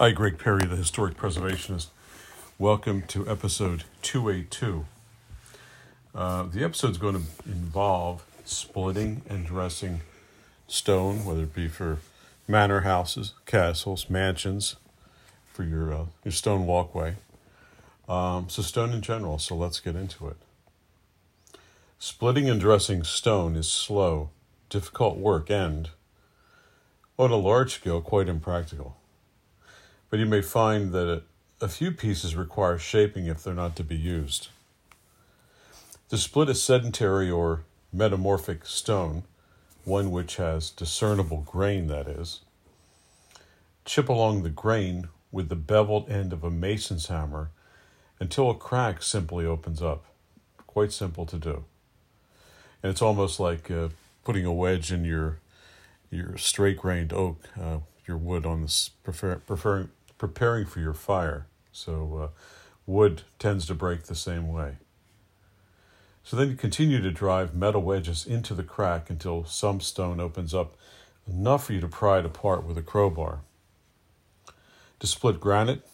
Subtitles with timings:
[0.00, 1.86] Hi, Greg Perry, the historic preservationist.
[2.58, 4.86] Welcome to episode 282.
[6.12, 10.00] Uh, the episode is going to involve splitting and dressing
[10.66, 11.98] stone, whether it be for
[12.48, 14.74] manor houses, castles, mansions,
[15.52, 17.14] for your, uh, your stone walkway.
[18.08, 20.36] Um, so, stone in general, so let's get into it.
[22.00, 24.30] Splitting and dressing stone is slow,
[24.68, 25.90] difficult work, and,
[27.16, 28.96] on a large scale, quite impractical
[30.14, 31.24] but you may find that
[31.60, 34.46] a few pieces require shaping if they're not to be used.
[36.10, 39.24] To split a sedimentary or metamorphic stone,
[39.82, 42.42] one which has discernible grain, that is,
[43.84, 47.50] chip along the grain with the beveled end of a mason's hammer
[48.20, 50.04] until a crack simply opens up.
[50.68, 51.64] Quite simple to do.
[52.84, 53.88] And it's almost like uh,
[54.22, 55.40] putting a wedge in your
[56.08, 61.46] your straight grained oak, uh, your wood on this prefer, preferring preparing for your fire.
[61.72, 62.28] So uh,
[62.86, 64.76] wood tends to break the same way.
[66.22, 70.54] So then you continue to drive metal wedges into the crack until some stone opens
[70.54, 70.76] up
[71.26, 73.40] enough for you to pry it apart with a crowbar.
[75.00, 75.86] To split granite,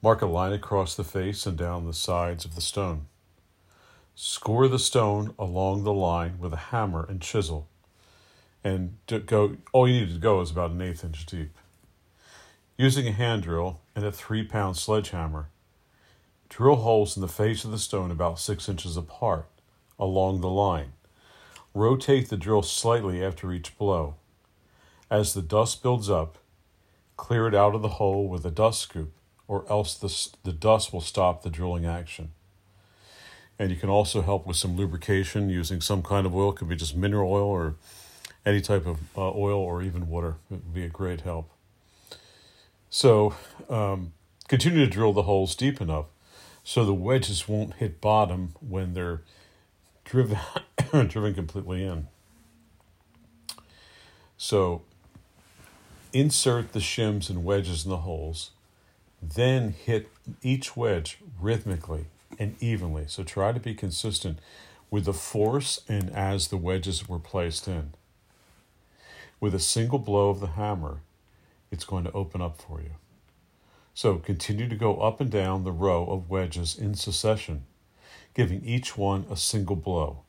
[0.00, 3.06] mark a line across the face and down the sides of the stone.
[4.14, 7.68] Score the stone along the line with a hammer and chisel,
[8.62, 9.56] and to go.
[9.72, 11.50] All you need to go is about an eighth inch deep.
[12.76, 15.48] Using a hand drill and a three pound sledgehammer,
[16.48, 19.46] drill holes in the face of the stone about six inches apart
[19.96, 20.92] along the line.
[21.72, 24.16] Rotate the drill slightly after each blow.
[25.08, 26.38] As the dust builds up,
[27.16, 29.12] clear it out of the hole with a dust scoop,
[29.46, 32.32] or else the, the dust will stop the drilling action.
[33.56, 36.50] And you can also help with some lubrication using some kind of oil.
[36.50, 37.76] It could be just mineral oil or
[38.44, 40.38] any type of uh, oil or even water.
[40.50, 41.50] It would be a great help.
[42.94, 43.34] So
[43.68, 44.12] um,
[44.46, 46.06] continue to drill the holes deep enough
[46.62, 49.22] so the wedges won't hit bottom when they're
[50.04, 50.38] driven
[51.08, 52.06] driven completely in.
[54.36, 54.82] So
[56.12, 58.52] insert the shims and wedges in the holes,
[59.20, 60.08] then hit
[60.40, 62.04] each wedge rhythmically
[62.38, 63.06] and evenly.
[63.08, 64.38] So try to be consistent
[64.88, 67.94] with the force and as the wedges were placed in.
[69.40, 71.00] With a single blow of the hammer,
[71.74, 72.92] it's going to open up for you.
[73.92, 77.64] So continue to go up and down the row of wedges in succession,
[78.32, 80.20] giving each one a single blow.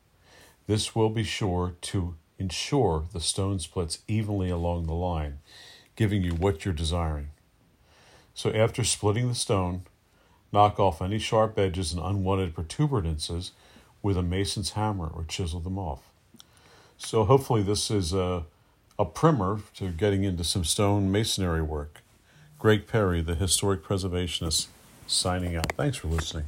[0.66, 5.38] This will be sure to ensure the stone splits evenly along the line,
[5.94, 7.28] giving you what you're desiring.
[8.34, 9.82] So after splitting the stone,
[10.52, 13.52] knock off any sharp edges and unwanted protuberances
[14.02, 16.10] with a mason's hammer or chisel them off.
[16.98, 18.44] So hopefully this is a
[18.98, 22.02] a primer to getting into some stone masonry work.
[22.58, 24.68] Greg Perry, the historic preservationist,
[25.06, 25.72] signing out.
[25.76, 26.44] Thanks for listening.